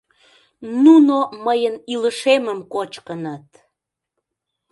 [0.83, 3.47] Нуно мыйын илышемым кочкыныт!..